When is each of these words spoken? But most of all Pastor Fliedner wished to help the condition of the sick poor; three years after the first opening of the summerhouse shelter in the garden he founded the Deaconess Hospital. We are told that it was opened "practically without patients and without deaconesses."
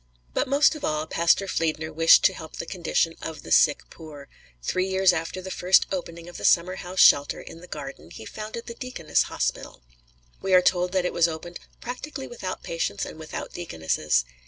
But 0.33 0.47
most 0.47 0.73
of 0.73 0.83
all 0.83 1.05
Pastor 1.05 1.45
Fliedner 1.45 1.93
wished 1.93 2.23
to 2.23 2.33
help 2.33 2.55
the 2.55 2.65
condition 2.65 3.13
of 3.21 3.43
the 3.43 3.51
sick 3.51 3.83
poor; 3.91 4.29
three 4.63 4.87
years 4.87 5.13
after 5.13 5.43
the 5.43 5.51
first 5.51 5.85
opening 5.91 6.27
of 6.27 6.37
the 6.37 6.43
summerhouse 6.43 6.99
shelter 6.99 7.39
in 7.39 7.59
the 7.61 7.67
garden 7.67 8.09
he 8.09 8.25
founded 8.25 8.65
the 8.65 8.73
Deaconess 8.73 9.25
Hospital. 9.29 9.83
We 10.41 10.55
are 10.55 10.61
told 10.63 10.91
that 10.93 11.05
it 11.05 11.13
was 11.13 11.27
opened 11.27 11.59
"practically 11.81 12.25
without 12.27 12.63
patients 12.63 13.05
and 13.05 13.19
without 13.19 13.53
deaconesses." 13.53 14.25